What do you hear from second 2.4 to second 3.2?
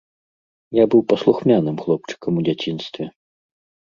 дзяцінстве.